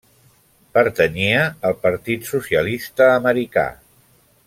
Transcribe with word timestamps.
Pertanyia 0.77 1.43
al 1.69 1.77
Partit 1.85 2.25
socialista 2.33 3.11
americà. 3.21 3.69